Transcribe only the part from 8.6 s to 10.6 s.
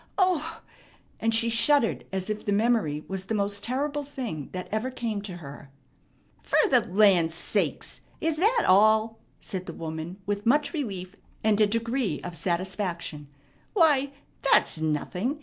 all?" said the woman with